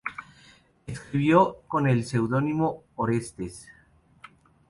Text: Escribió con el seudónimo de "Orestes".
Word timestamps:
Escribió 0.87 1.57
con 1.67 1.87
el 1.87 2.05
seudónimo 2.05 2.73
de 2.73 2.91
"Orestes". 2.95 3.67